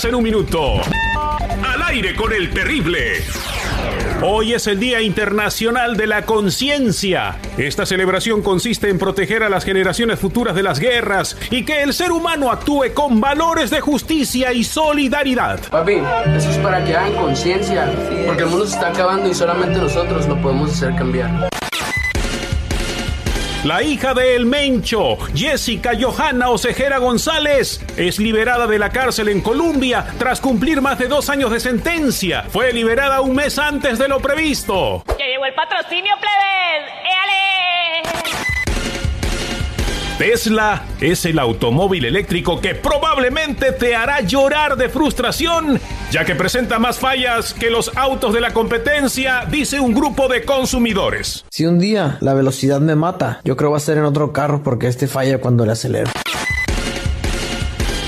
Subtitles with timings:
[0.00, 0.80] 24 horas en un minuto.
[1.62, 3.22] Al aire con el terrible.
[4.22, 7.38] Hoy es el Día Internacional de la Conciencia.
[7.56, 11.94] Esta celebración consiste en proteger a las generaciones futuras de las guerras y que el
[11.94, 15.60] ser humano actúe con valores de justicia y solidaridad.
[15.70, 15.94] Papi,
[16.36, 17.90] eso es para que hagan conciencia,
[18.26, 21.49] porque el mundo se está acabando y solamente nosotros lo podemos hacer cambiar.
[23.64, 29.42] La hija de El Mencho, Jessica Johanna Osejera González, es liberada de la cárcel en
[29.42, 32.44] Colombia tras cumplir más de dos años de sentencia.
[32.44, 35.04] Fue liberada un mes antes de lo previsto.
[35.18, 36.90] ¡Ya llegó el patrocinio, plebes!
[37.04, 38.49] ¡Éale!
[40.20, 45.80] Tesla es el automóvil eléctrico que probablemente te hará llorar de frustración,
[46.12, 50.44] ya que presenta más fallas que los autos de la competencia, dice un grupo de
[50.44, 51.46] consumidores.
[51.50, 54.62] Si un día la velocidad me mata, yo creo va a ser en otro carro
[54.62, 56.10] porque este falla cuando le acelero.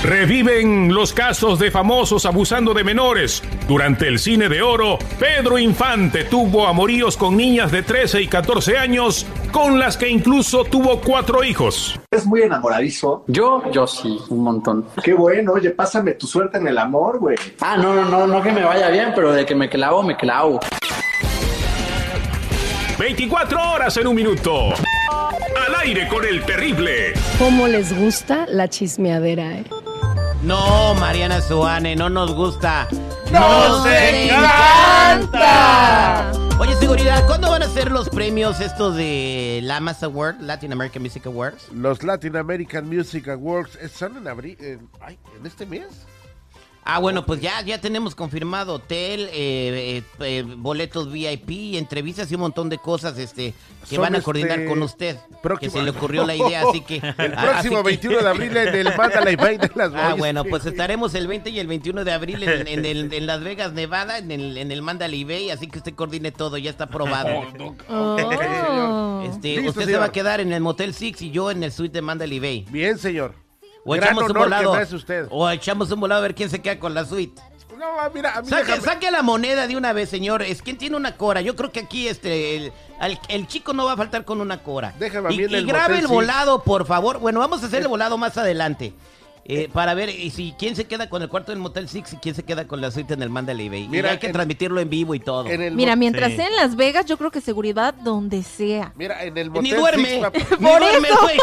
[0.03, 3.41] Reviven los casos de famosos abusando de menores.
[3.69, 8.77] Durante el cine de oro, Pedro Infante tuvo amoríos con niñas de 13 y 14
[8.77, 11.97] años, con las que incluso tuvo cuatro hijos.
[12.11, 13.23] ¿Es muy enamoradizo?
[13.27, 14.85] Yo, yo sí, un montón.
[15.01, 17.37] Qué bueno, oye, pásame tu suerte en el amor, güey.
[17.61, 20.17] Ah, no, no, no, no que me vaya bien, pero de que me clavo, me
[20.17, 20.59] clavo.
[22.99, 24.73] 24 horas en un minuto.
[25.65, 27.13] Al aire con el terrible.
[27.39, 29.63] ¿Cómo les gusta la chismeadera, eh?
[30.43, 32.89] No, Mariana Suane, no nos gusta.
[33.31, 35.43] ¡Nos encanta!
[36.59, 41.25] Oye, seguridad, ¿cuándo van a ser los premios estos de Lamas Award, Latin American Music
[41.27, 41.69] Awards?
[41.71, 45.87] Los Latin American Music Awards eh, son en abril, en, ay, en este mes.
[46.85, 52.35] Ah, bueno, pues ya, ya tenemos confirmado hotel, eh, eh, eh, boletos VIP, entrevistas y
[52.35, 53.53] un montón de cosas este,
[53.89, 55.17] que Son, van a coordinar este, con usted.
[55.41, 56.97] próximo- Que se le ocurrió la idea, así que...
[57.17, 60.17] El ah, próximo que- 21 de abril en el Mandalay Bay de las Ah, Boys.
[60.19, 63.41] bueno, pues estaremos el 20 y el 21 de abril en, en el- en Las
[63.43, 66.85] Vegas, Nevada, en el, en el Mandalay Bay, así que usted coordine todo, ya está
[66.85, 67.29] aprobado.
[67.89, 69.21] Oh.
[69.25, 71.71] Este, Listo, usted se va a quedar en el Motel Six y yo en el
[71.71, 72.65] suite de Mandalay Bay.
[72.69, 73.35] Bien, señor.
[73.85, 74.71] O Gran echamos un volado.
[74.95, 75.27] usted.
[75.29, 77.41] O echamos un volado a ver quién se queda con la suite.
[77.77, 78.47] No, mira, a mí
[78.81, 80.61] Saque, la moneda de una vez, señores.
[80.61, 81.41] ¿Quién tiene una cora?
[81.41, 82.71] Yo creo que aquí este
[83.27, 84.93] el, chico no va a faltar con una cora.
[84.99, 87.19] Déjame a y, mí en y el grabe Motel el volado, por favor.
[87.19, 88.93] Bueno, vamos a hacer el volado más adelante.
[89.45, 92.17] Eh, para ver y si quién se queda con el cuarto del Motel Six y
[92.17, 93.87] quién se queda con la suite en el Mandalay Bay.
[93.89, 95.47] Mira, y hay que en- transmitirlo en vivo y todo.
[95.49, 96.37] en Mira, mientras Sí.
[96.37, 98.93] sea en Las Vegas, yo creo que seguridad donde sea.
[98.95, 100.05] Mira, en el Ni Motel duerme.
[100.33, 101.37] Six, Ni duerme, güey.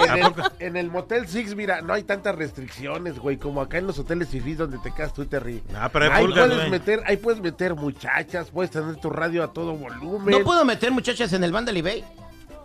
[0.08, 3.86] en, el, en el Motel Six, mira, no hay tantas restricciones, güey, como acá en
[3.86, 5.62] los hoteles fifís donde te quedas tú y te ríes.
[5.74, 6.70] Ah, pero hay ahí pulgas, puedes güey.
[6.70, 10.30] meter, ahí puedes meter muchachas, puedes tener tu radio a todo volumen.
[10.38, 12.04] no puedo meter muchachas en el Mandalay Bay.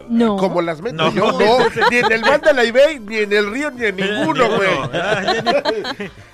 [0.09, 0.37] No.
[0.37, 1.11] Como las meto No.
[1.13, 1.57] yo, no,
[1.91, 4.69] ni en el Mandalay Bay, ni en el río, ni en ninguno, güey.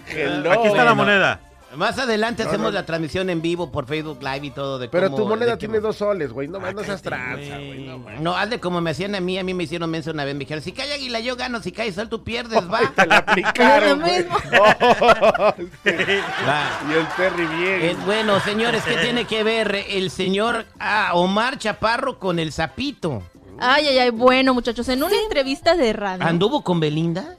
[0.10, 0.52] Hello.
[0.54, 1.42] Aquí está la moneda.
[1.76, 5.24] Más adelante hacemos la transmisión en vivo por Facebook Live y todo de Pero cómo-
[5.24, 7.86] tu moneda de tiene dos soles, güey, no, Ah, no seas tranza, güey.
[7.86, 8.00] No.
[8.20, 10.40] No, hazle como me hacían a mí, a mí me hicieron menso una vez, me
[10.40, 12.80] dijeron, si cae águila yo gano, si cae sol tú pierdes, va.
[12.96, 14.26] Te la aplicaron, güey.
[14.60, 15.92] Oh, sí.
[15.92, 17.82] Y el Terry bien.
[17.82, 23.22] Eh, bueno, señores, ¿qué tiene que ver el señor ah, Omar Chaparro con el sapito?
[23.60, 24.10] Ay, ay, ay.
[24.12, 26.26] Bueno, muchachos, en una entrevista de radio.
[26.26, 27.36] ¿Anduvo con Belinda?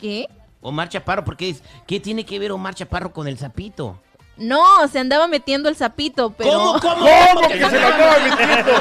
[0.00, 0.26] ¿Qué?
[0.60, 3.98] Omar Chaparro, ¿por qué, es- ¿qué tiene que ver Omar Chaparro con el sapito?
[4.36, 6.50] No, se andaba metiendo el sapito, pero.
[6.52, 8.72] ¿Cómo, cómo, ¿Cómo que se lo acaba metiendo?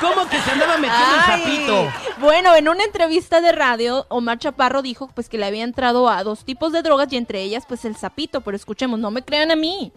[0.00, 1.92] ¿Cómo que se andaba metiendo el sapito?
[2.20, 6.22] Bueno, en una entrevista de radio, Omar Chaparro dijo pues que le había entrado a
[6.24, 9.50] dos tipos de drogas y entre ellas pues el sapito, pero escuchemos, no me crean
[9.50, 9.92] a mí.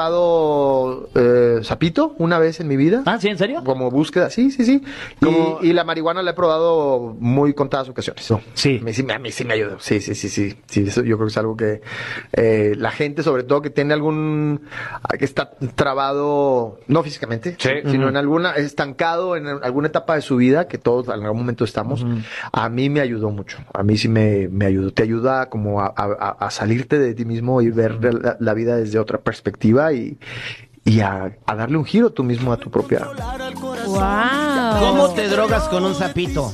[0.00, 3.02] Probado eh, sapito una vez en mi vida.
[3.06, 3.28] Ah, ¿sí?
[3.28, 3.62] ¿En serio?
[3.64, 4.82] Como búsqueda, sí, sí, sí.
[5.22, 8.30] Como- Y, y la marihuana la he probado muy contadas ocasiones.
[8.54, 8.78] Sí.
[8.80, 9.78] A mí sí, me- a mí sí me ayudó.
[9.80, 10.54] Sí, sí, sí, sí.
[10.66, 11.80] sí eso yo creo que es algo que
[12.34, 14.60] eh, la gente, sobre todo que tiene algún.
[15.18, 17.70] que está trabado, no físicamente, Sí.
[17.90, 18.52] sino en alguna.
[18.56, 22.04] estancado en alguna etapa de su vida, que todos en algún momento estamos.
[22.52, 23.58] A mí me ayudó mucho.
[23.72, 24.90] A mí sí me, me ayudó.
[24.92, 28.76] Te ayuda como a, a- a salirte de ti mismo y ver la, la vida
[28.76, 30.18] desde otra perspectiva y,
[30.84, 33.08] y a, a darle un giro tú mismo a tu propia.
[33.86, 34.78] Wow.
[34.80, 36.52] ¿Cómo te drogas con un sapito?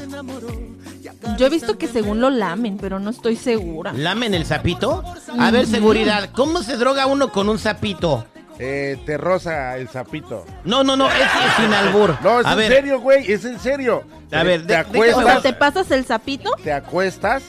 [1.39, 3.93] Yo he visto que según lo lamen, pero no estoy segura.
[3.93, 5.03] ¿Lamen el sapito?
[5.39, 8.27] A ver, seguridad, ¿cómo se droga uno con un sapito?
[8.59, 10.45] Eh, te roza el sapito.
[10.65, 12.17] No, no, no, es, es sin albur.
[12.23, 14.05] No, es A en ver, serio, güey, es en serio.
[14.31, 16.51] A Eh, ver, te de- O sea, acuestas, ¿te pasas el sapito?
[16.63, 17.43] te acuestas,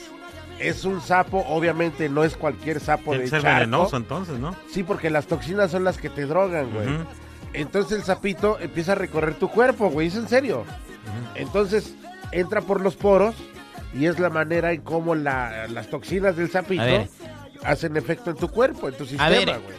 [0.58, 3.54] es un sapo, obviamente no es cualquier sapo Tiene de ser charco.
[3.60, 4.54] venenoso entonces, ¿no?
[4.70, 6.88] Sí, porque las toxinas son las que te drogan, güey.
[7.52, 10.64] Entonces el sapito empieza a recorrer tu cuerpo, güey, es en serio.
[11.34, 11.94] Entonces
[12.32, 13.34] entra por los poros
[13.94, 16.82] y es la manera en cómo la- las toxinas del sapito
[17.62, 19.76] hacen efecto en tu cuerpo, en tu sistema, A ver, güey.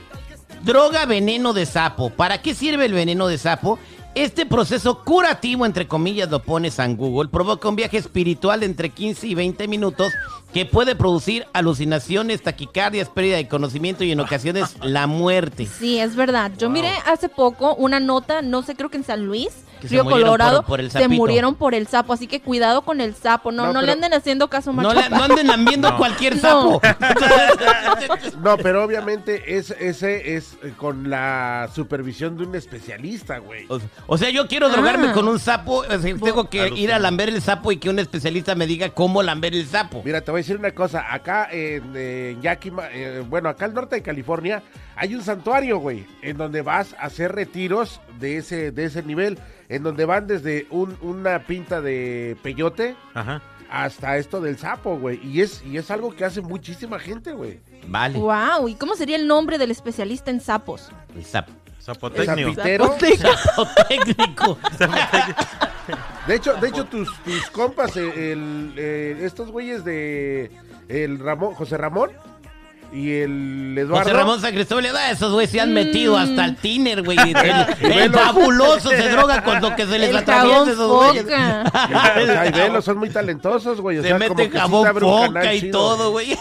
[0.63, 2.10] Droga veneno de sapo.
[2.10, 3.77] ¿Para qué sirve el veneno de sapo?
[4.16, 8.89] Este proceso curativo, entre comillas, lo pones en Google, provoca un viaje espiritual de entre
[8.89, 10.13] 15 y 20 minutos
[10.56, 15.66] que puede producir alucinaciones, taquicardias, pérdida de conocimiento y en ocasiones la muerte.
[15.68, 16.50] Sí, es verdad.
[16.57, 19.50] Yo miré hace poco una nota, no sé, creo que en San Luis,
[19.81, 22.13] Que Río Colorado, por- por el se murieron por el sapo.
[22.13, 23.52] Así que cuidado con el sapo.
[23.52, 24.94] No, No, no, le anden haciendo caso, No, macho.
[25.02, 25.98] le- no anden lambiendo No.
[25.98, 26.42] cualquier No.
[26.42, 26.81] sapo.
[28.42, 33.66] No, pero obviamente es, ese es eh, con la supervisión de un especialista, güey.
[33.69, 35.13] O- O sea, yo quiero drogarme Ah.
[35.13, 38.00] con un sapo, o sea, tengo que ir a lamber el sapo y que un
[38.00, 40.01] especialista me diga cómo lamber el sapo.
[40.06, 41.14] Mira, te voy a decir una cosa.
[41.14, 44.64] Acá en, en Yakima, eh, bueno, acá al norte de California,
[44.96, 49.38] hay un santuario, güey, en donde vas a hacer retiros de ese, de ese nivel,
[49.70, 53.42] en donde van desde un- una pinta de peyote Ajá.
[53.70, 55.20] hasta esto del sapo, güey.
[55.26, 57.60] Y es, y es algo que hace muchísima gente, güey.
[57.88, 58.18] Vale.
[58.20, 60.90] Wow, ¿y cómo sería el nombre del especialista en sapos?
[61.16, 61.52] El sapo.
[61.82, 62.54] Zapotécnico.
[62.56, 62.96] Zapitero.
[63.38, 64.58] Sapo técnico.
[66.27, 70.50] De hecho, de hecho tus, tus compas, eh, el, eh, estos güeyes de
[70.88, 72.12] el Ramón, José Ramón
[72.96, 74.04] y el Eduardo.
[74.04, 77.18] José Ramón San Cristóbal, ah, esos güeyes se han metido hasta el tiner, güey.
[77.82, 81.24] El, fabuloso se droga con lo que se les atraviesa esos güeyes.
[81.24, 81.64] foca.
[82.16, 83.98] O sea, y velo, son muy talentosos, güey.
[83.98, 85.80] O Se sea, mete jabón foca y chido.
[85.80, 86.38] todo, güey.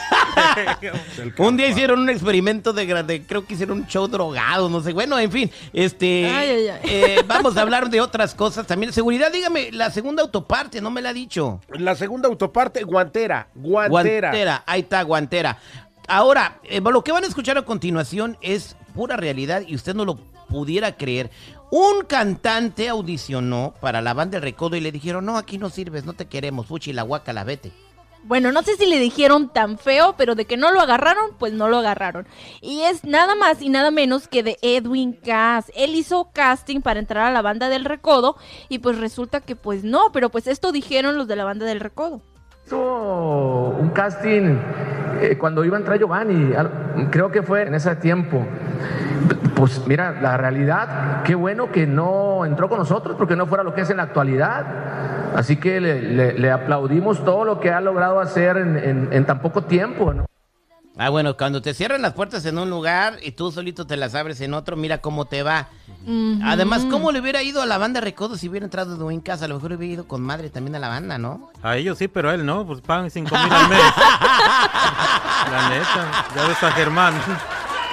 [1.39, 4.93] un día hicieron un experimento de grande, creo que hicieron un show drogado, no sé.
[4.93, 6.81] Bueno, en fin, este, Ay, ay, ay.
[6.85, 8.93] eh, vamos a hablar de otras cosas también.
[8.93, 11.61] Seguridad, dígame, la segunda autoparte, no me la ha dicho.
[11.69, 13.49] La segunda autoparte, guantera.
[13.55, 14.29] Guantera.
[14.29, 15.59] Guantera, ahí está, guantera.
[16.07, 20.05] Ahora, eh, lo que van a escuchar a continuación es pura realidad y usted no
[20.05, 20.17] lo
[20.49, 21.31] pudiera creer.
[21.71, 26.05] Un cantante audicionó para la banda del Recodo y le dijeron, no, aquí no sirves,
[26.05, 27.73] no te queremos, fuchi la guacala, vete.
[28.27, 31.53] Bueno, no sé si le dijeron tan feo, pero de que no lo agarraron, pues
[31.53, 32.27] no lo agarraron.
[32.63, 35.71] Y es nada más y nada menos que de Edwin Cass.
[35.75, 38.37] Él hizo casting para entrar a la banda del Recodo
[38.71, 41.81] y pues resulta que pues no, pero pues esto dijeron los de la banda del
[41.81, 42.23] Recodo.
[42.67, 44.57] Hizo un casting
[45.21, 46.53] eh, cuando iba a entrar Giovanni,
[47.11, 48.45] creo que fue en ese tiempo.
[49.55, 53.75] Pues mira, la realidad, qué bueno que no entró con nosotros porque no fuera lo
[53.75, 54.65] que es en la actualidad.
[55.37, 60.15] Así que le, le- aplaudimos todo lo que ha logrado hacer en, tan poco tiempo.
[60.97, 64.15] Ah, bueno, cuando te cierran las puertas en un lugar y tú solito te las
[64.15, 65.69] abres en otro, mira cómo te va.
[66.45, 69.47] Además, ¿cómo le hubiera ido a la banda Recodo si hubiera entrado de en casa?
[69.47, 71.51] A lo mejor hubiera ido con madre también a la banda, ¿no?
[71.63, 73.79] A ellos sí, pero a él no, pues pagan 5 mil al mes.
[75.51, 77.15] La neta, ya ves a Germán.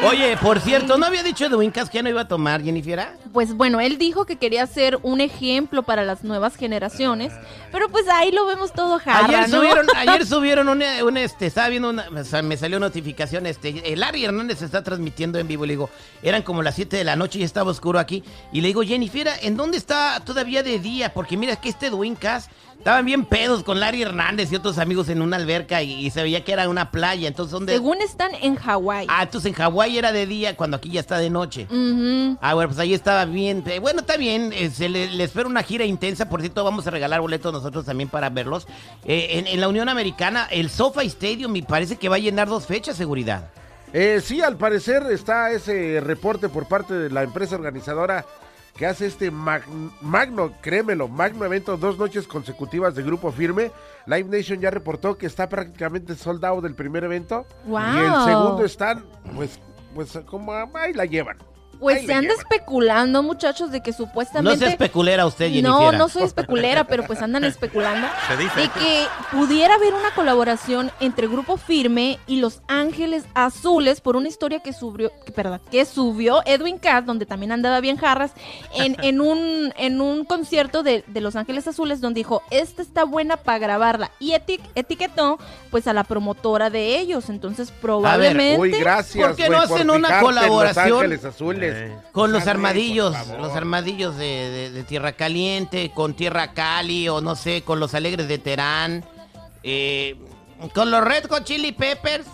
[0.03, 3.07] Oye, por cierto, ¿no había dicho Edwin que ya no iba a tomar, Jennifer?
[3.31, 7.31] Pues bueno, él dijo que quería ser un ejemplo para las nuevas generaciones,
[7.71, 9.57] pero pues ahí lo vemos todo jarra, Ayer ¿no?
[9.57, 13.93] subieron, ayer subieron una, una, este, estaba viendo una, o sea, me salió notificación, este,
[13.93, 15.89] el Larry Hernández está transmitiendo en vivo, le digo,
[16.23, 19.29] eran como las 7 de la noche y estaba oscuro aquí, y le digo, Jennifer,
[19.43, 21.13] ¿en dónde está todavía de día?
[21.13, 22.49] Porque mira que este Edwin Cass,
[22.81, 26.23] estaban bien pedos con Larry Hernández y otros amigos en una alberca y, y se
[26.23, 27.73] veía que era una playa, entonces ¿dónde?
[27.73, 29.05] Según están en Hawái.
[29.07, 31.67] Ah, entonces en Hawái era de día, cuando aquí ya está de noche.
[32.41, 33.63] Ah, bueno, pues ahí estaba bien.
[33.67, 34.51] Eh, Bueno, está bien.
[34.53, 36.27] eh, se le, le espera una gira intensa.
[36.27, 38.65] Por cierto, vamos a regalar boletos nosotros también para verlos.
[39.05, 42.47] Eh, en, en la Unión Americana, el SoFi Stadium me parece que va a llenar
[42.47, 43.49] dos fechas, seguridad.
[43.93, 48.25] Eh, sí, al parecer está ese reporte por parte de la empresa organizadora
[48.75, 49.65] que hace este mag-
[50.01, 53.71] magno, créemelo, magno evento, dos noches consecutivas de grupo firme.
[54.07, 57.45] Live Nation ya reportó que está prácticamente soldado del primer evento.
[57.65, 57.79] Wow.
[57.79, 59.59] Y el segundo están, pues,
[59.93, 61.37] pues como ahí la llevan.
[61.81, 62.37] Pues Ahí se anda llevan.
[62.39, 64.65] especulando, muchachos, de que No supuestamente...
[64.65, 65.69] se especulera usted, Jennifer.
[65.71, 68.61] No, no soy especulera, pero pues andan especulando Se dice.
[68.61, 74.27] de que pudiera haber una colaboración entre Grupo Firme y Los Ángeles Azules por una
[74.27, 78.31] historia que subió, que, perdón, que subió Edwin Cass, donde también andaba bien jarras,
[78.75, 83.05] en, en un en un concierto de, de Los Ángeles Azules, donde dijo, esta está
[83.05, 84.11] buena para grabarla.
[84.19, 85.39] Y eti- etiquetó
[85.71, 87.29] pues a la promotora de ellos.
[87.29, 88.61] Entonces probablemente...
[88.61, 89.25] Uy, gracias.
[89.27, 90.89] ¿Por qué no hacen por una colaboración?
[90.89, 91.70] Los Ángeles Azules.
[92.11, 97.35] Con los armadillos, los armadillos de, de- de Tierra Caliente, con Tierra Cali, o no
[97.35, 99.05] sé, con los alegres de Terán,
[99.63, 100.15] eh,
[100.73, 102.25] con los Red Hot Chili Peppers.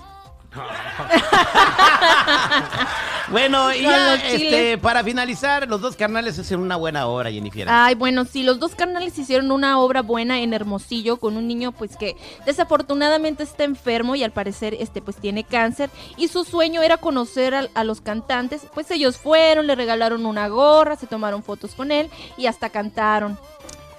[3.30, 7.68] bueno, y ya, este, para finalizar, los dos carnales hacen una buena hora, Jennifer.
[7.70, 11.72] Ay, bueno, sí, los dos carnales hicieron una obra buena en Hermosillo con un niño
[11.72, 16.82] pues que desafortunadamente está enfermo y al parecer este pues tiene cáncer y su sueño
[16.82, 21.44] era conocer al- a, los cantantes, pues ellos fueron, le regalaron una gorra, se tomaron
[21.44, 23.38] fotos con él y hasta cantaron.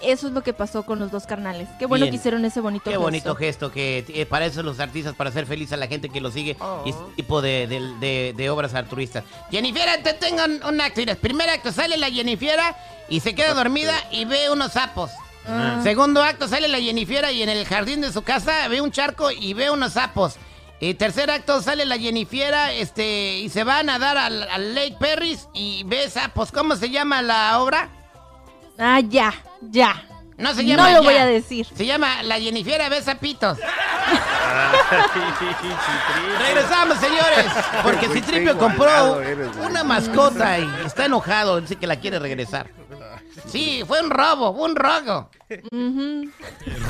[0.01, 1.69] Eso es lo que pasó con los dos carnales.
[1.79, 2.13] Qué bueno Bien.
[2.13, 3.03] que hicieron ese bonito Qué gesto.
[3.03, 6.21] bonito gesto que eh, para eso los artistas, para hacer feliz a la gente que
[6.21, 9.25] lo sigue y ese tipo de, de- de- de obras altruistas.
[9.51, 11.01] Jennifer, te tengo un, un acto.
[11.01, 12.61] Mira, primer acto sale la Jennifer
[13.09, 15.11] y se queda dormida y ve unos sapos.
[15.49, 15.81] Ah.
[15.83, 19.31] Segundo acto sale la Jennifer y en el jardín de su casa ve un charco
[19.33, 20.37] y ve unos sapos.
[20.81, 24.95] Y tercer acto sale la Jennifer este, y se va a nadar al, al Lake
[25.01, 26.53] Perris y ve sapos.
[26.53, 27.89] ¿Cómo se llama la obra?
[28.79, 30.05] Ah, ya, ya.
[30.37, 31.09] No se llama No lo ya.
[31.11, 31.67] voy a decir.
[31.77, 33.59] Se llama La Jennifer ve sapitos.
[36.41, 37.47] Regresamos, señores.
[37.83, 39.21] Porque Citripio compró
[39.65, 41.61] una mascota y está enojado.
[41.61, 42.71] Dice que la quiere regresar.
[43.47, 45.31] Sí, fue un robo, fue un robo.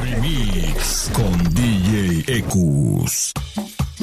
[0.02, 3.32] Remix con DJ Ecus.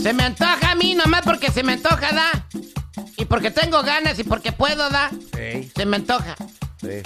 [0.02, 2.46] Se me antoja a mí nomás porque se me antoja, da.
[3.18, 5.10] Y porque tengo ganas y porque puedo, da.
[5.38, 6.36] Ey, Se me antoja.
[6.82, 7.02] sí.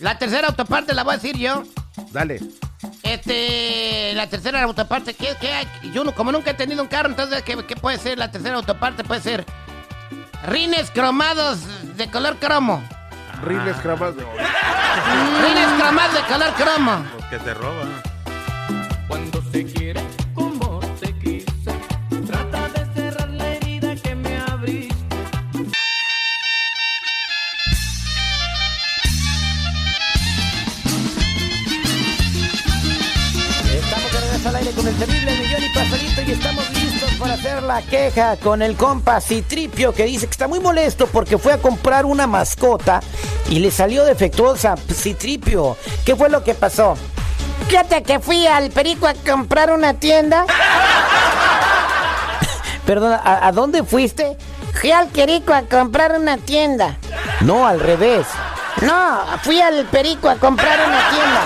[0.00, 1.62] La tercera autoparte la voy a decir yo.
[2.12, 2.40] Dale.
[3.02, 5.66] Este, la tercera autoparte, ¿qué, qué hay?
[5.92, 8.56] Yo no- como nunca he tenido un carro, entonces, ¿qué, qué puede ser la tercera
[8.56, 9.04] autoparte?
[9.04, 9.44] Puede ser
[10.46, 11.58] rines cromados
[11.96, 12.82] de color cromo.
[13.42, 14.16] Rines cremados.
[14.16, 17.04] Rines cromados de color cromo.
[17.16, 17.88] Los que te roban.
[19.08, 20.00] Cuando se quiere
[34.80, 38.76] con el terrible millón y pasadito y estamos listos para hacer la queja con el
[38.76, 43.00] compa Citripio que dice que está muy molesto porque fue a comprar una mascota
[43.50, 44.76] y le salió defectuosa.
[44.78, 46.96] Citripio, ¿qué fue lo que pasó?
[47.68, 50.46] Fíjate que fui al perico a comprar una tienda.
[52.86, 54.38] Perdona, ¿a, a dónde fuiste?
[54.80, 56.96] Fui al perico a comprar una tienda.
[57.42, 58.26] No, al revés.
[58.80, 61.40] No, fui al perico a comprar una tienda.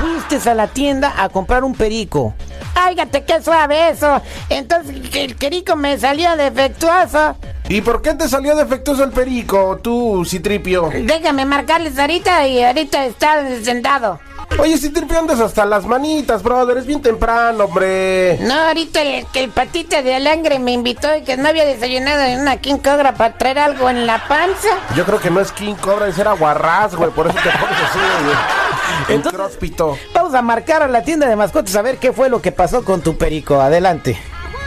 [0.00, 2.34] Fuiste a la tienda a comprar un perico.
[2.74, 4.20] Áigate, qué suave eso.
[4.48, 7.36] Entonces el perico me salió defectuoso.
[7.68, 10.90] ¿Y por qué te salió defectuoso el perico, tú, Citripio?
[10.92, 14.18] Déjame marcarles ahorita y ahorita está sentado.
[14.58, 16.76] Oye, Citripio, andas hasta las manitas, brother.
[16.76, 18.38] Es bien temprano, hombre.
[18.40, 22.58] No, ahorita el, patita de alangre me invitó y que no había desayunado en una
[22.58, 24.68] King Cobra para traer algo en la panza.
[24.94, 27.10] Yo creo que no es King Cobra, es era Guarraz, güey.
[27.10, 28.61] Por eso te pones así, güey.
[29.08, 29.98] En cróspito.
[30.14, 32.84] Vamos a marcar a la tienda de mascotas a ver qué fue lo que pasó
[32.84, 33.60] con tu perico.
[33.60, 34.18] Adelante.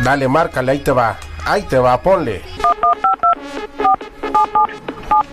[0.03, 1.17] Dale, márcale, ahí te va.
[1.45, 2.41] Ahí te va, ponle.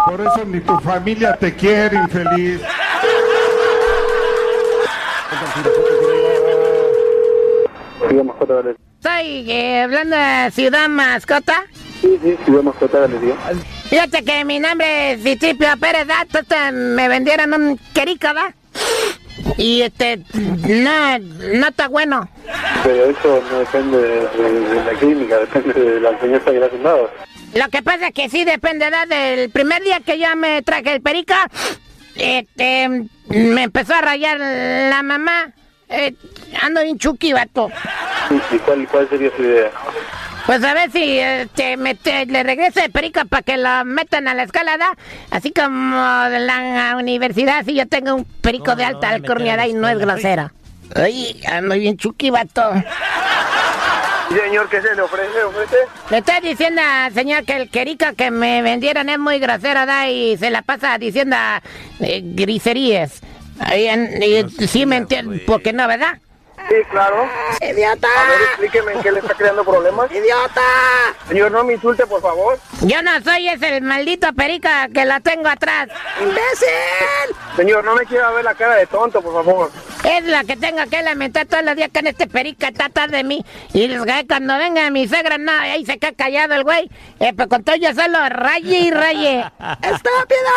[0.06, 2.60] Por eso ni tu familia te quiere, infeliz.
[8.98, 11.64] Estoy eh, hablando de Ciudad Mascota.
[12.00, 13.34] Sí, sí, Ciudad Mascota Galería.
[13.88, 16.22] Fíjate que mi nombre es Citripio Pérez, ¿da?
[16.22, 18.54] Entonces, me vendieron un querico, ¿da?
[19.56, 22.28] Y este, no, no está bueno.
[22.84, 26.68] Pero eso no depende de, de- de la clínica, depende de la enseñanza que le
[26.82, 27.10] dado.
[27.54, 29.04] Lo que pasa es que sí depende, ¿da?
[29.06, 31.48] Del primer día que yo me traje el perica,
[32.16, 32.88] este,
[33.28, 35.52] me empezó a rayar la mamá.
[35.88, 36.14] Eh,
[36.62, 37.70] ando bien chucky, vato.
[38.50, 39.70] ¿Y cuál, cuál sería su idea?
[40.52, 44.28] Pues a ver si este, me te- le regreso de perica para que lo metan
[44.28, 44.94] a la escalada.
[45.30, 45.96] Así como
[46.28, 50.52] de la universidad, si yo tengo un perico de alta alcorniada y no es grosera.
[50.94, 51.96] Ay, ando bien
[52.30, 52.70] vato.
[54.28, 55.42] Sí, señor, ¿qué se le ofrece?
[55.42, 55.76] ¿Ofrece?
[56.10, 60.10] Le estoy diciendo al señor que el querica que me vendieron es muy grosero, da,
[60.10, 61.34] y se la pasa diciendo
[62.00, 63.22] eh, griserías.
[63.58, 66.18] Ahí en- y sí me entiende, porque no, ¿verdad?
[66.68, 67.28] Sí, claro.
[67.60, 68.08] ¡Idiota!
[68.08, 70.10] A ver, explíqueme en qué le está creando problemas.
[70.10, 70.60] ¡Idiota!
[71.28, 72.58] Señor, no me insulte, por favor.
[72.80, 75.88] Yo no soy ese el maldito perica que lo tengo atrás.
[76.20, 77.36] ¡Imbécil!
[77.56, 79.70] Señor, no me quiera ver la cara de tonto, por favor.
[80.04, 83.10] Es la que tengo que lamentar todos los días que en este perica está atrás
[83.10, 83.44] de mí.
[83.72, 83.88] Y
[84.26, 86.90] cuando venga mi suegra, no, ahí se queda callado el güey.
[87.20, 89.44] Eh, pero con todo yo solo raye y raye.
[89.82, 90.50] ¡Estúpido!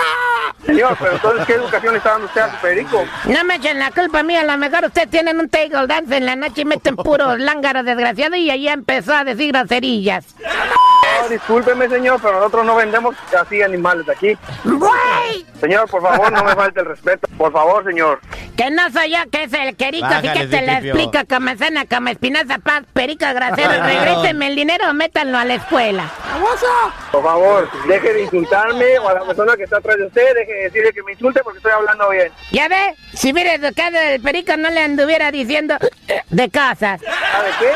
[0.65, 3.05] Señor, pero entonces, ¿qué educación le está dando usted a su perico?
[3.25, 6.36] No me echen la culpa mía, a lo mejor ustedes tienen un table en la
[6.36, 10.36] noche y meten puros lángaros desgraciados y ahí empezó a decir groserillas.
[11.22, 14.38] No, discúlpeme, señor, pero nosotros no vendemos así animales de aquí.
[14.63, 15.45] ¡Güey!
[15.60, 17.27] Señor, por favor, no me falte el respeto.
[17.38, 18.19] Por favor, señor.
[18.57, 20.93] Que no soy yo, que es el querico, así que te lo Citripio.
[20.95, 23.69] explico como cena, como espinaza, paz, perico, grasero.
[23.69, 23.86] Claro.
[23.86, 26.10] Regrésenme el dinero o métanlo a la escuela.
[27.12, 30.53] Por favor, deje de insultarme o a la persona que está atrás de usted, deje
[30.53, 32.31] de decirle que me insulte porque estoy hablando bien.
[32.51, 32.95] ¿Ya ve?
[33.13, 35.75] Si hubiera educado el perico no le anduviera diciendo
[36.29, 37.01] de cosas.
[37.01, 37.72] ¿Sabe qué?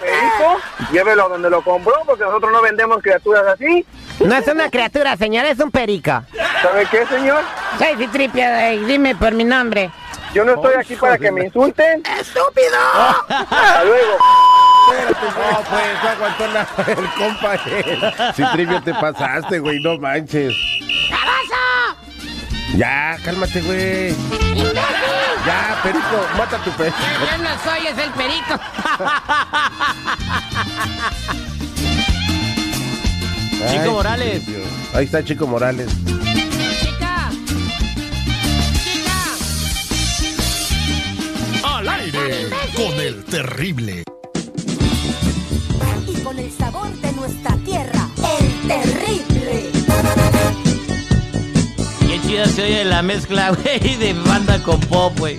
[0.00, 0.58] Perico,
[0.92, 3.86] llévelo donde lo compró porque nosotros no vendemos criaturas así.
[4.18, 6.22] No es una criatura, señor, es un perico.
[6.60, 7.42] ¿Sabe qué, señor?
[7.78, 9.92] Soy Citripio, eh, dime por mi nombre.
[10.34, 12.02] Yo no estoy aquí para que me insulten.
[12.18, 12.76] ¡Estúpido!
[13.28, 14.18] Hasta luego.
[14.90, 18.82] No, pues, aguantó la, el compa.
[18.84, 20.52] te pasaste, güey, no manches.
[22.74, 24.16] Ya, cálmate, güey.
[25.46, 26.96] Ya, perico, mata a tu perico.
[27.30, 28.58] Yo no soy, es el perico.
[33.70, 34.42] Chico Ay, Morales.
[34.94, 35.88] Ahí está Chico Morales.
[41.62, 44.02] Al aire con el terrible.
[46.06, 49.70] Y con el sabor de nuestra tierra, el terrible.
[52.06, 55.36] Qué chida se oye la mezcla, güey, de banda con pop, güey.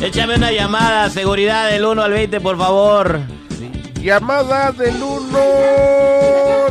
[0.00, 3.35] Échame una llamada, seguridad del 1 al 20, por favor.
[4.06, 5.38] Llamada del 1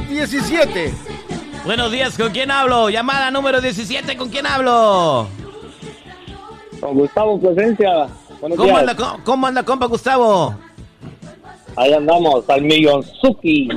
[0.07, 0.93] 17.
[1.65, 2.89] Buenos días, ¿con quién hablo?
[2.89, 5.27] Llamada número 17, ¿con quién hablo?
[6.79, 8.07] Con Gustavo Presencia.
[8.39, 8.79] Buenos ¿Cómo días.
[8.79, 10.55] anda, ¿Cómo anda, compa Gustavo?
[11.75, 13.67] Ahí andamos, al millonzuki.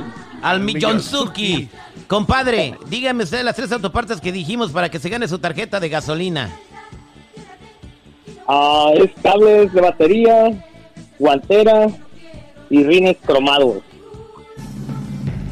[0.41, 1.67] Al Millonzuki.
[2.07, 5.89] Compadre, dígame usted las tres autopartes que dijimos para que se gane su tarjeta de
[5.89, 6.49] gasolina.
[8.47, 10.65] Ah, es cables de batería,
[11.19, 11.89] guantera
[12.69, 13.77] y rines cromados.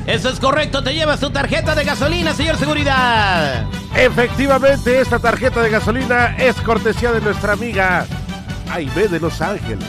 [0.05, 3.65] Eso es correcto, te llevas tu tarjeta de gasolina, señor seguridad.
[3.95, 8.05] Efectivamente, esta tarjeta de gasolina es cortesía de nuestra amiga
[8.69, 9.85] Aime de Los Ángeles.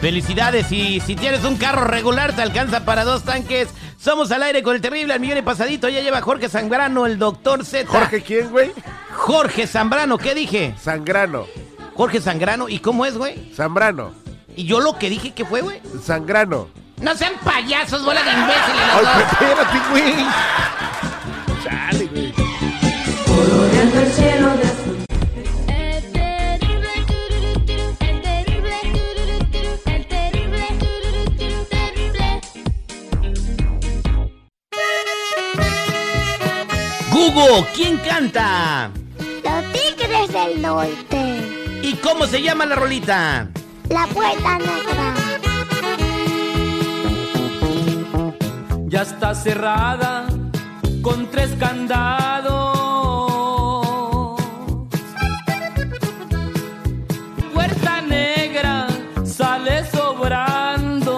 [0.00, 3.68] Felicidades y si tienes un carro regular te alcanza para dos tanques.
[3.96, 5.88] Somos al aire con el terrible al millón y pasadito.
[5.88, 7.88] Ya lleva Jorge Zambrano, el doctor Z.
[7.88, 8.72] ¿Jorge quién, güey?
[9.12, 10.74] Jorge Zambrano, ¿qué dije?
[10.78, 11.46] Sangrano.
[11.94, 13.52] Jorge Sangrano, ¿y cómo es, güey?
[13.54, 14.23] Zambrano.
[14.56, 15.80] ¿Y yo lo que dije que fue, güey?
[16.02, 16.68] Sangrano.
[17.00, 19.32] No sean payasos, bola de imbéciles los Ay, dos.
[19.32, 20.14] espérate, güey.
[21.64, 22.34] Chale, güey.
[37.12, 38.90] Google, ¿quién canta?
[39.18, 41.80] Los tigres del norte.
[41.82, 43.48] ¿Y cómo se llama la rolita?
[43.88, 45.14] La puerta negra.
[48.86, 50.26] Ya está cerrada
[51.02, 52.74] con tres candados.
[57.52, 58.86] Puerta negra
[59.24, 61.10] sale sobrando.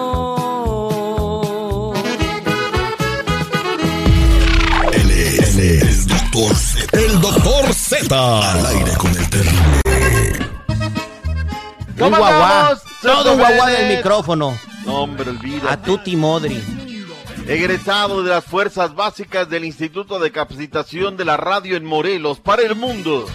[4.91, 6.97] Él es el doctor Z.
[6.97, 8.51] El doctor Z.
[8.51, 9.16] Al aire con.
[12.07, 12.77] Un ¿Cómo guaguá.
[13.01, 14.57] Todo un guaguá del micrófono.
[14.85, 15.67] No, hombre, olvídate.
[15.67, 16.63] A Tuti Modri.
[17.47, 22.61] Egresado de las Fuerzas Básicas del Instituto de Capacitación de la Radio en Morelos para
[22.61, 23.25] el mundo.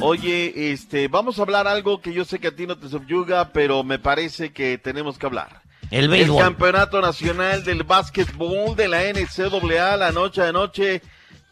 [0.00, 3.52] Oye, este, vamos a hablar algo que yo sé que a ti no te subyuga,
[3.52, 5.62] pero me parece que tenemos que hablar.
[5.90, 6.42] El béisbol.
[6.42, 11.02] Campeonato Nacional del Básquetbol de la NCAA la noche de noche.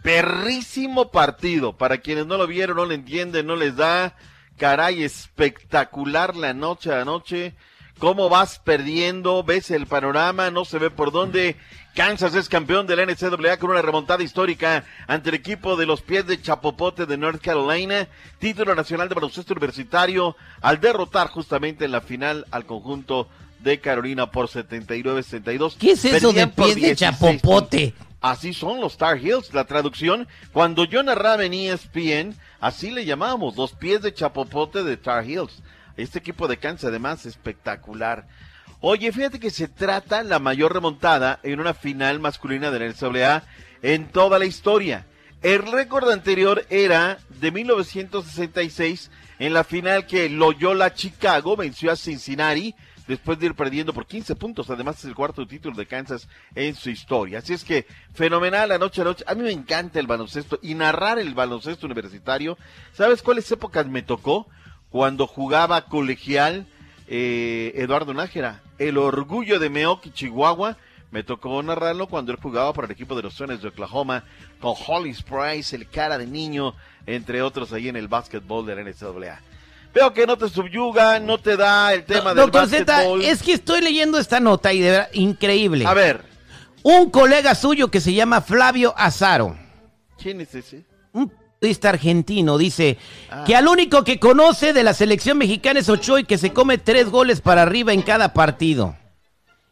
[0.03, 1.77] Perrísimo partido.
[1.77, 4.15] Para quienes no lo vieron, no lo entienden, no les da.
[4.57, 7.55] Caray, espectacular la noche a noche.
[7.99, 11.57] Cómo vas perdiendo, ves el panorama, no se ve por dónde.
[11.95, 16.03] Kansas es campeón de la NCAA con una remontada histórica ante el equipo de los
[16.03, 18.07] pies de Chapopote de North Carolina.
[18.39, 23.29] Título nacional de baloncesto universitario al derrotar justamente en la final al conjunto
[23.61, 25.77] de Carolina por 79-62.
[25.79, 27.95] ¿Qué es eso de Perdían pies de 16 chapopote?
[28.21, 30.27] Así son los Tar Heels, la traducción.
[30.53, 35.63] Cuando yo narraba en ESPN, así le llamábamos, los pies de chapopote de Tar Heels.
[35.97, 38.27] Este equipo de Kansas, además, espectacular.
[38.81, 43.43] Oye, fíjate que se trata la mayor remontada en una final masculina de la NCAA
[43.83, 45.07] en toda la historia.
[45.43, 52.75] El récord anterior era de 1966 en la final que Loyola Chicago venció a Cincinnati
[53.07, 54.71] después de ir perdiendo por 15 puntos.
[54.71, 57.39] Además es el cuarto título de Kansas en su historia.
[57.39, 61.35] Así es que fenomenal la noche a mí me encanta el baloncesto y narrar el
[61.35, 62.59] baloncesto universitario.
[62.93, 64.49] ¿Sabes cuáles épocas me tocó?
[64.91, 66.67] Cuando jugaba colegial
[67.09, 68.63] eh, Eduardo Nájera.
[68.79, 70.77] El orgullo de Meoki, Chihuahua.
[71.11, 74.25] Me tocó narrarlo cuando él jugaba para el equipo de los Sones de Oklahoma
[74.61, 76.75] con Hollis Price, el cara de niño,
[77.07, 79.41] entre otros ahí en el básquetbol de la NCAA.
[79.97, 83.23] Veo que no te subyuga, no te da el tema del Doctor Z, básquetbol.
[83.23, 85.87] es que estoy leyendo esta nota y de verdad, increíble.
[85.87, 86.23] A ver.
[86.83, 89.57] Un colega suyo que se llama Flavio Azaro,
[90.23, 90.85] ¿Quién es ese?
[91.15, 92.99] un periodista argentino, dice
[93.31, 93.45] Ah.
[93.47, 96.77] que al único que conoce de la selección mexicana es Ochoa y que se come
[96.77, 98.95] tres goles para arriba en cada partido.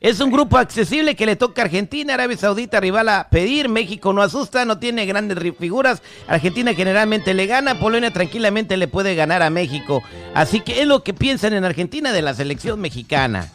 [0.05, 3.71] Es un grupo accesible que le toca a Argentina, Arabia Saudita rival a pedir.
[3.71, 6.03] México no asusta, no tiene grandes figuras.
[6.29, 7.81] Argentina generalmente le gana.
[7.81, 10.03] Polonia tranquilamente le puede ganar a México.
[10.35, 13.49] Así que es lo que piensan en Argentina de la selección mexicana.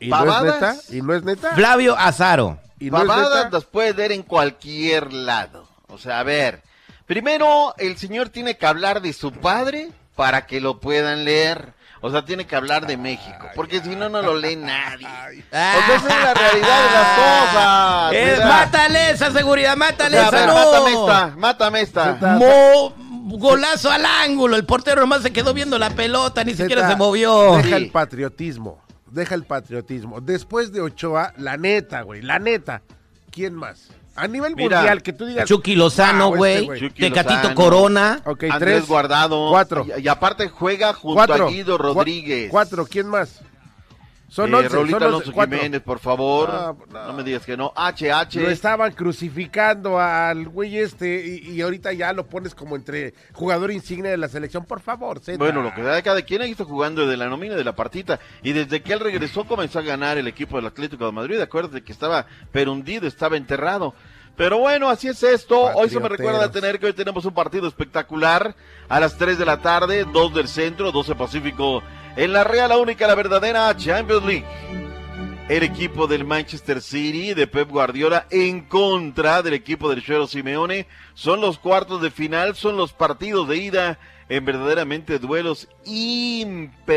[0.00, 0.76] ¿Y no es neta?
[0.88, 1.54] ¿Y no es neta?
[1.54, 2.58] Flavio Azaro.
[2.80, 3.50] ¿Y no Babadas neta?
[3.50, 5.68] las puede ver en cualquier lado.
[5.88, 6.62] O sea, a ver,
[7.04, 11.75] primero el señor tiene que hablar de su padre para que lo puedan leer.
[12.00, 15.06] O sea, tiene que hablar de México, porque si no, no lo lee nadie.
[15.06, 18.36] O sea, esa es la realidad de las cosas.
[18.36, 20.54] Sea, mátale esa seguridad, mátale o sea, a esa ver, no.
[20.54, 22.14] mátame esta, mátame esta.
[22.38, 22.94] Mo-
[23.38, 24.56] golazo al ángulo.
[24.56, 27.56] El portero nomás se quedó viendo la pelota, ni siquiera se movió.
[27.56, 28.80] Deja el patriotismo.
[29.10, 30.20] Deja el patriotismo.
[30.20, 32.82] Después de Ochoa, la neta, güey, la neta.
[33.30, 33.88] ¿Quién más?
[34.16, 35.46] A nivel Mira, mundial, que tú digas.
[35.46, 36.54] Chucky Lozano, "Wow, güey.
[36.54, 36.90] este güey".
[36.90, 38.20] Tecatito Lozano, Corona.
[38.24, 38.88] Ok, Andrés tres.
[38.88, 39.50] Guardado.
[39.50, 39.86] Cuatro.
[39.98, 41.46] Y, y aparte juega junto Cuatro.
[41.46, 42.50] a Guido Rodríguez.
[42.50, 43.40] Cuatro, ¿quién más?
[44.36, 45.32] Son Eh, once, Raulito son Alonso.
[45.32, 46.52] Jiménez, por favor.
[46.92, 47.72] No, No, me digas que no.
[47.74, 48.38] HH.
[48.42, 53.70] Lo estaban crucificando al güey este y, y ahorita ya lo pones como entre jugador
[53.70, 54.66] insignia de la selección.
[54.66, 55.38] Por favor, Zeta.
[55.38, 57.74] Bueno, lo que da de cada quien ahí está jugando desde la nómina de la
[57.74, 58.20] partita.
[58.42, 61.40] Y desde que él regresó comenzó a ganar el equipo del Atlético de Madrid.
[61.40, 63.94] Acuérdate que estaba perundido, estaba enterrado.
[64.36, 65.58] Pero bueno, así es esto.
[65.62, 68.54] Hoy se me recuerda tener que hoy tenemos un partido espectacular
[68.86, 71.82] a las 3 de la tarde, 2 del centro, 12 Pacífico.
[72.16, 74.46] En la Real, la única, la verdadera Champions League.
[75.50, 80.86] El equipo del Manchester City de Pep Guardiola en contra del equipo del Chero Simeone.
[81.12, 83.98] Son los cuartos de final, son los partidos de ida
[84.30, 86.96] en verdaderamente duelos imperdibles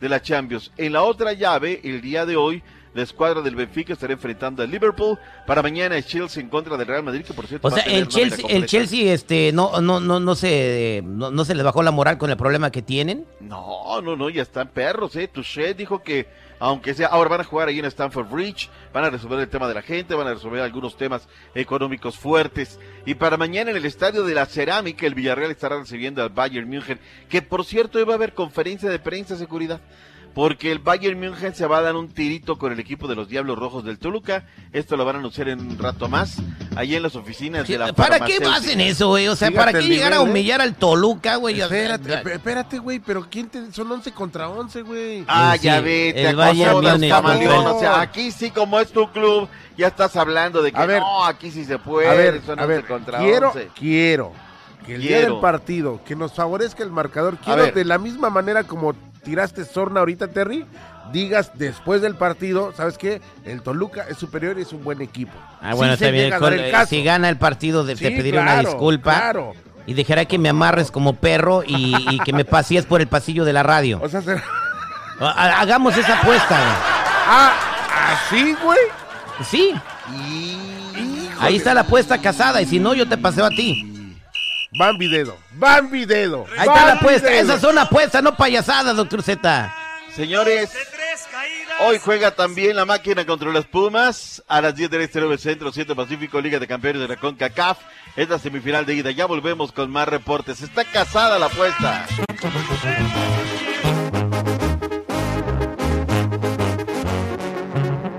[0.00, 0.70] de la Champions.
[0.76, 2.62] En la otra llave, el día de hoy,
[2.96, 5.18] la escuadra del Benfica estará enfrentando al Liverpool.
[5.46, 8.08] Para mañana es Chelsea en contra del Real Madrid, que por cierto O sea, el
[8.08, 8.64] Chelsea, el.
[8.64, 12.30] Chelsea este, no, no, no, no, se, no, no se les bajó la moral con
[12.30, 13.26] el problema que tienen.
[13.40, 15.28] No, no, no, ya están perros, eh.
[15.28, 16.26] Touché dijo que,
[16.58, 19.68] aunque sea, ahora van a jugar ahí en Stanford Bridge, van a resolver el tema
[19.68, 22.80] de la gente, van a resolver algunos temas económicos fuertes.
[23.04, 26.66] Y para mañana en el Estadio de la Cerámica, el Villarreal estará recibiendo al Bayern
[26.66, 29.82] München, que por cierto iba a haber conferencia de prensa de seguridad.
[30.36, 33.26] Porque el Bayern München se va a dar un tirito con el equipo de los
[33.26, 34.44] Diablos Rojos del Toluca.
[34.70, 36.36] Esto lo van a anunciar en un rato más,
[36.76, 39.28] ahí en las oficinas de la ¿Para qué hacen eso, güey?
[39.28, 40.18] O sea, Fíjate ¿para qué llegar a ¿eh?
[40.18, 41.58] humillar al Toluca, güey?
[41.58, 43.72] Espérate, esp- espérate, güey, pero ¿quién te...
[43.72, 45.24] son 11 contra 11, güey?
[45.26, 49.10] Ah, Sí, ya sí, vete, el Bayern Múnich O sea, aquí sí, como es tu
[49.10, 52.10] club, ya estás hablando de que A ver, no, aquí sí se puede.
[52.10, 53.70] a ver, son a 11 ver, contra quiero, 11.
[53.74, 54.32] quiero
[54.84, 58.64] que el día del partido, que nos favorezca el marcador, quiero de la misma manera
[58.64, 58.94] como
[59.26, 60.64] tiraste sorna ahorita, Terry,
[61.12, 63.20] digas después del partido, ¿sabes qué?
[63.44, 65.32] El Toluca es superior y es un buen equipo.
[65.60, 66.86] Ah, bueno, Sí el caso.
[66.90, 69.14] si gana el partido, de- te pediré una disculpa.
[69.14, 69.52] claro.
[69.88, 73.44] Y dejará que me amarres como perro y, y que me pasees por el pasillo
[73.44, 74.00] de la radio.
[74.02, 74.42] O sea, será-
[75.20, 76.56] Ha- ha- Hagamos esa apuesta.
[77.28, 77.52] Ah,
[78.12, 78.78] ¿así, güey?
[79.48, 79.74] Sí.
[81.40, 82.60] Ahí está la apuesta casada.
[82.62, 83.92] Y si no, yo te paseo a ti.
[84.78, 86.44] Bambi dedo, Bambi dedo.
[86.58, 87.28] Ahí está la apuesta.
[87.28, 87.40] dedo.
[87.40, 89.74] Esas son apuestas, no payasadas, doctor Z.
[90.14, 90.70] Señores,
[91.80, 95.72] hoy juega también la máquina contra las Pumas a las 10 del Este 9 Centro
[95.72, 97.78] 7 Pacífico, Liga de Campeones de la CONCACAF.
[98.16, 99.10] Es la semifinal de ida.
[99.10, 100.60] Ya volvemos con más reportes.
[100.62, 102.06] Está casada la apuesta.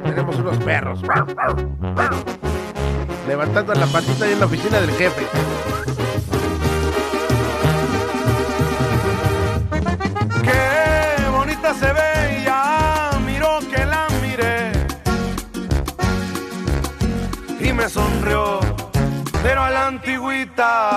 [0.04, 1.02] Tenemos unos perros.
[3.28, 5.28] Levantando la patita ahí en la oficina del jefe.
[20.68, 20.97] Yeah.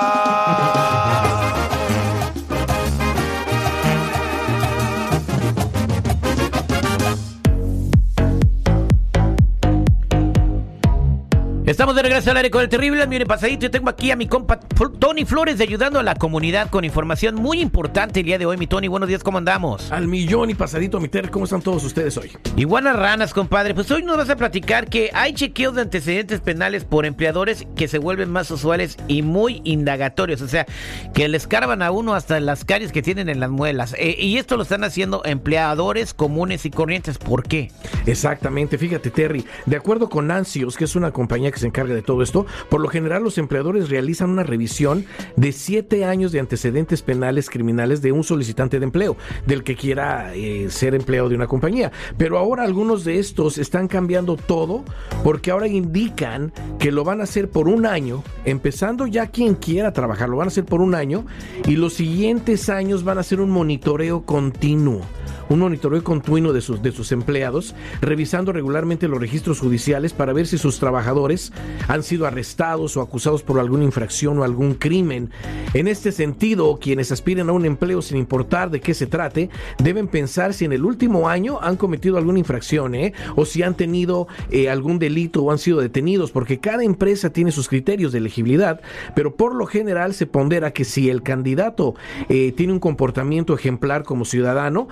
[12.02, 13.62] De regreso al aire con el terrible, mire pasadito.
[13.62, 14.58] Yo tengo aquí a mi compa
[14.98, 18.56] Tony Flores ayudando a la comunidad con información muy importante el día de hoy.
[18.56, 19.92] Mi Tony, buenos días, ¿cómo andamos?
[19.92, 22.32] Al millón y pasadito, mi Ter, ¿cómo están todos ustedes hoy?
[22.56, 23.74] Iguanas ranas, compadre.
[23.74, 27.86] Pues hoy nos vas a platicar que hay chequeos de antecedentes penales por empleadores que
[27.86, 30.40] se vuelven más usuales y muy indagatorios.
[30.40, 30.64] O sea,
[31.12, 33.94] que les carban a uno hasta las caries que tienen en las muelas.
[33.98, 37.18] Eh, y esto lo están haciendo empleadores comunes y corrientes.
[37.18, 37.70] ¿Por qué?
[38.06, 42.02] Exactamente, fíjate Terry, de acuerdo con Ansios, que es una compañía que se encarga de
[42.02, 45.04] todo esto, por lo general los empleadores realizan una revisión
[45.36, 50.34] de siete años de antecedentes penales criminales de un solicitante de empleo, del que quiera
[50.34, 51.92] eh, ser empleado de una compañía.
[52.16, 54.84] Pero ahora algunos de estos están cambiando todo
[55.24, 59.92] porque ahora indican que lo van a hacer por un año, empezando ya quien quiera
[59.92, 61.24] trabajar, lo van a hacer por un año
[61.66, 65.02] y los siguientes años van a ser un monitoreo continuo
[65.50, 70.46] un monitoreo continuo de sus, de sus empleados, revisando regularmente los registros judiciales para ver
[70.46, 71.52] si sus trabajadores
[71.88, 75.30] han sido arrestados o acusados por alguna infracción o algún crimen.
[75.74, 79.50] En este sentido, quienes aspiren a un empleo sin importar de qué se trate,
[79.82, 83.12] deben pensar si en el último año han cometido alguna infracción ¿eh?
[83.34, 87.50] o si han tenido eh, algún delito o han sido detenidos, porque cada empresa tiene
[87.50, 88.80] sus criterios de elegibilidad,
[89.16, 91.96] pero por lo general se pondera que si el candidato
[92.28, 94.86] eh, tiene un comportamiento ejemplar como ciudadano,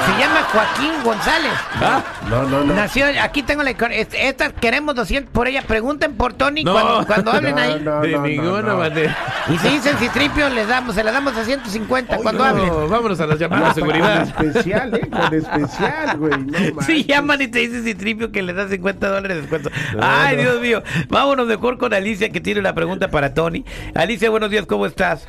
[0.06, 1.52] Se llama Joaquín González.
[1.76, 2.74] Ah, no, no, no.
[2.74, 3.72] Nació, aquí tengo la.
[3.72, 5.62] est- Estas queremos 200 por ella.
[5.63, 6.74] Pregunten por Tony No.
[6.74, 7.80] cuando, cuando hablen No, ahí.
[7.82, 8.78] no, De ninguna no.
[8.78, 9.17] manera.
[9.50, 12.89] Y si dicen Citripio, les damos, se la damos a 150 cuando no, hablen.
[12.89, 14.33] vámonos a las llamadas de seguridad.
[14.33, 15.09] Con especial, ¿eh?
[15.09, 16.31] Con especial, güey.
[16.38, 16.81] No.
[16.81, 19.69] Si llaman y te dicen Citripio que le da 50 dólares de descuento.
[19.99, 20.81] Ay, Dios mío.
[21.09, 23.65] Vámonos mejor con Alicia que tiene una pregunta para Tony.
[23.95, 25.27] Alicia, buenos días, ¿cómo estás?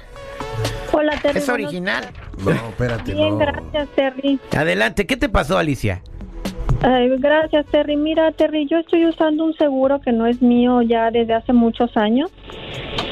[0.93, 1.39] Hola, Terry.
[1.39, 2.09] Es original.
[2.39, 3.39] No, espérate, Bien, no.
[3.39, 4.39] gracias, Terry.
[4.57, 6.03] Adelante, ¿qué te pasó, Alicia?
[6.87, 7.97] Ay, gracias, Terry.
[7.97, 11.97] Mira, Terry, yo estoy usando un seguro que no es mío ya desde hace muchos
[11.97, 12.31] años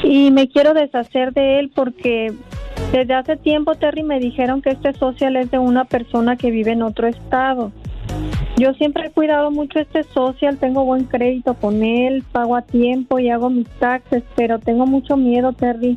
[0.02, 2.34] y me quiero deshacer de él porque
[2.92, 6.72] desde hace tiempo, Terry, me dijeron que este social es de una persona que vive
[6.72, 7.72] en otro estado.
[8.58, 13.20] Yo siempre he cuidado mucho este social, tengo buen crédito con él, pago a tiempo
[13.20, 15.96] y hago mis taxes, pero tengo mucho miedo, Terry.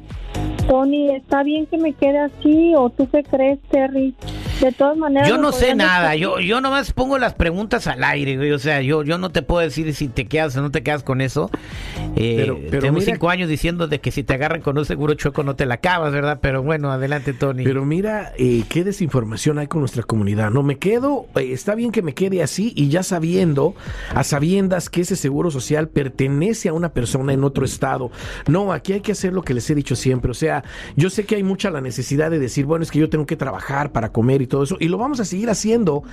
[0.67, 4.15] Tony, ¿está bien que me quede así o tú qué crees, Terry?
[4.61, 5.27] De todas maneras...
[5.27, 8.51] Yo ¿me no sé nada, decir- yo, yo nomás pongo las preguntas al aire, güey.
[8.51, 11.03] O sea, yo, yo no te puedo decir si te quedas o no te quedas
[11.03, 11.51] con eso.
[12.15, 14.85] Eh, Pero- pero tenemos mira- cinco años diciendo de que si te agarran con un
[14.85, 16.39] seguro chueco no te la acabas, ¿verdad?
[16.41, 17.63] Pero bueno, adelante, Tony.
[17.65, 20.49] Pero mira, eh, qué desinformación hay con nuestra comunidad.
[20.51, 23.75] No me quedo, eh, está bien que me quede así y ya sabiendo,
[24.15, 28.09] a sabiendas que ese seguro social pertenece a una persona en otro estado.
[28.47, 30.31] No, aquí hay que hacer lo que les he dicho siempre.
[30.31, 30.54] O sea,
[30.95, 33.35] yo sé que hay mucha la necesidad de decir, bueno, es que yo tengo que
[33.35, 36.03] trabajar para comer y todo eso, y lo vamos a seguir haciendo,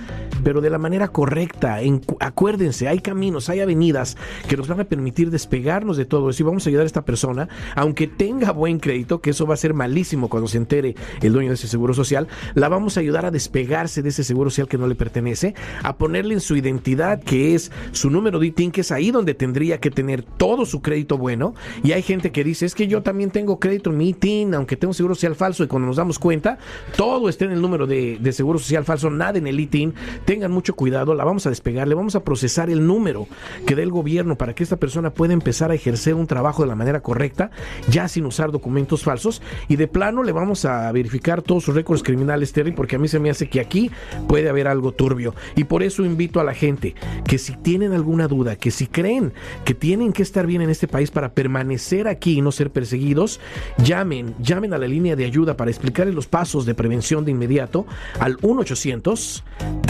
[0.43, 1.81] pero de la manera correcta.
[1.81, 6.43] En- acuérdense, hay caminos, hay avenidas que nos van a permitir despegarnos de todo eso
[6.43, 9.57] y vamos a ayudar a esta persona, aunque tenga buen crédito, que eso va a
[9.57, 13.25] ser malísimo cuando se entere el dueño de ese seguro social, la vamos a ayudar
[13.25, 17.21] a despegarse de ese seguro social que no le pertenece, a ponerle en su identidad,
[17.23, 20.81] que es su número de ITIN, que es ahí donde tendría que tener todo su
[20.81, 21.53] crédito bueno.
[21.83, 24.75] Y hay gente que dice, es que yo también tengo crédito en mi ITIN, aunque
[24.77, 26.57] tengo seguro social falso, y cuando nos damos cuenta,
[26.95, 29.93] todo está en el número de, de seguro social falso, nada en el ITIN.
[30.33, 33.27] Tengan mucho cuidado, la vamos a despegar, le vamos a procesar el número
[33.67, 36.69] que dé el gobierno para que esta persona pueda empezar a ejercer un trabajo de
[36.69, 37.51] la manera correcta,
[37.87, 39.43] ya sin usar documentos falsos.
[39.67, 43.07] Y de plano le vamos a verificar todos sus récords criminales, Terry, porque a mí
[43.07, 43.91] se me hace que aquí
[44.27, 45.35] puede haber algo turbio.
[45.55, 46.95] Y por eso invito a la gente
[47.27, 49.33] que si tienen alguna duda, que si creen
[49.65, 53.39] que tienen que estar bien en este país para permanecer aquí y no ser perseguidos,
[53.77, 57.85] llamen, llamen a la línea de ayuda para explicarles los pasos de prevención de inmediato
[58.19, 58.39] al